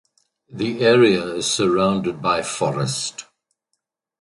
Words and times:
The 0.49 0.79
area 0.83 1.23
is 1.35 1.45
surrounded 1.45 2.23
by 2.23 2.41
forest. 2.41 3.27